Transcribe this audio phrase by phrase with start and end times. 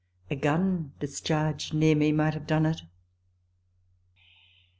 [0.31, 2.81] A gun discharged near me might have done it.